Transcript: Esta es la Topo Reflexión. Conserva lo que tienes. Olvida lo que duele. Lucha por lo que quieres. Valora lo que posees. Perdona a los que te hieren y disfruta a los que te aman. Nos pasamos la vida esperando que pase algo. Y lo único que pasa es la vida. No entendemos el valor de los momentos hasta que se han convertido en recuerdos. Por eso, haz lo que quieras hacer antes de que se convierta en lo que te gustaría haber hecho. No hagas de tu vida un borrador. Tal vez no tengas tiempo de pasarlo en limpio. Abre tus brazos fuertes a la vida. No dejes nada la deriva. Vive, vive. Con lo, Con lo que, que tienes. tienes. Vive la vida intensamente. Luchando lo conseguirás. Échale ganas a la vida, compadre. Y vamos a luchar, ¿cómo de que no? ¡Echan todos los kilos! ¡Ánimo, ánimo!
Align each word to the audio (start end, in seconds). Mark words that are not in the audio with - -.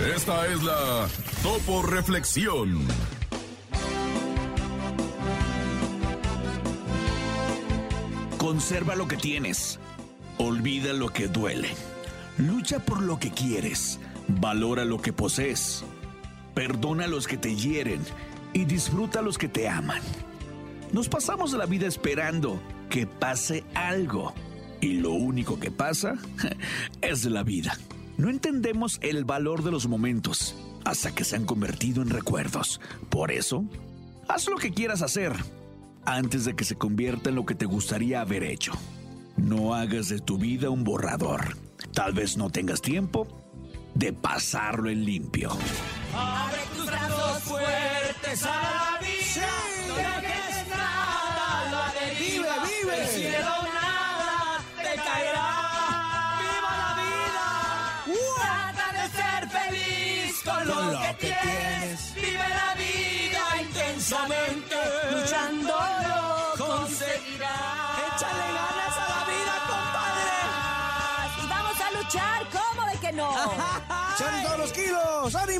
Esta 0.00 0.46
es 0.46 0.62
la 0.62 1.06
Topo 1.42 1.82
Reflexión. 1.82 2.86
Conserva 8.38 8.96
lo 8.96 9.06
que 9.06 9.18
tienes. 9.18 9.78
Olvida 10.38 10.94
lo 10.94 11.10
que 11.10 11.28
duele. 11.28 11.68
Lucha 12.38 12.78
por 12.78 13.02
lo 13.02 13.18
que 13.18 13.30
quieres. 13.30 14.00
Valora 14.26 14.86
lo 14.86 15.02
que 15.02 15.12
posees. 15.12 15.84
Perdona 16.54 17.04
a 17.04 17.08
los 17.08 17.26
que 17.26 17.36
te 17.36 17.54
hieren 17.54 18.00
y 18.54 18.64
disfruta 18.64 19.18
a 19.18 19.22
los 19.22 19.36
que 19.36 19.48
te 19.48 19.68
aman. 19.68 20.00
Nos 20.92 21.10
pasamos 21.10 21.52
la 21.52 21.66
vida 21.66 21.86
esperando 21.86 22.58
que 22.88 23.06
pase 23.06 23.64
algo. 23.74 24.32
Y 24.80 24.94
lo 24.94 25.10
único 25.10 25.60
que 25.60 25.70
pasa 25.70 26.14
es 27.02 27.26
la 27.26 27.42
vida. 27.42 27.76
No 28.20 28.28
entendemos 28.28 28.98
el 29.00 29.24
valor 29.24 29.62
de 29.62 29.70
los 29.70 29.88
momentos 29.88 30.54
hasta 30.84 31.14
que 31.14 31.24
se 31.24 31.36
han 31.36 31.46
convertido 31.46 32.02
en 32.02 32.10
recuerdos. 32.10 32.78
Por 33.08 33.30
eso, 33.32 33.64
haz 34.28 34.46
lo 34.46 34.58
que 34.58 34.72
quieras 34.72 35.00
hacer 35.00 35.32
antes 36.04 36.44
de 36.44 36.54
que 36.54 36.64
se 36.64 36.76
convierta 36.76 37.30
en 37.30 37.36
lo 37.36 37.46
que 37.46 37.54
te 37.54 37.64
gustaría 37.64 38.20
haber 38.20 38.42
hecho. 38.42 38.72
No 39.38 39.74
hagas 39.74 40.10
de 40.10 40.18
tu 40.18 40.36
vida 40.36 40.68
un 40.68 40.84
borrador. 40.84 41.56
Tal 41.94 42.12
vez 42.12 42.36
no 42.36 42.50
tengas 42.50 42.82
tiempo 42.82 43.26
de 43.94 44.12
pasarlo 44.12 44.90
en 44.90 45.02
limpio. 45.02 45.52
Abre 46.14 46.60
tus 46.76 46.84
brazos 46.84 47.42
fuertes 47.44 48.44
a 48.44 48.48
la 48.48 48.98
vida. 49.00 49.48
No 49.88 49.94
dejes 49.96 50.68
nada 50.68 51.70
la 51.70 51.94
deriva. 51.98 52.54
Vive, 52.66 53.16
vive. 53.16 53.29
Con 60.44 60.66
lo, 60.66 60.74
Con 60.74 60.92
lo 60.94 61.00
que, 61.00 61.06
que 61.08 61.14
tienes. 61.14 61.42
tienes. 61.42 62.14
Vive 62.14 62.48
la 62.48 62.74
vida 62.74 63.62
intensamente. 63.62 64.76
Luchando 65.12 65.74
lo 66.08 66.64
conseguirás. 66.64 67.98
Échale 68.14 68.46
ganas 68.58 68.96
a 68.96 69.08
la 69.08 69.20
vida, 69.30 69.54
compadre. 69.68 70.38
Y 71.42 71.46
vamos 71.48 71.80
a 71.80 71.90
luchar, 71.98 72.46
¿cómo 72.50 72.86
de 72.86 72.98
que 72.98 73.12
no? 73.12 73.30
¡Echan 74.16 74.42
todos 74.44 74.58
los 74.58 74.72
kilos! 74.72 75.34
¡Ánimo, 75.34 75.59
ánimo! - -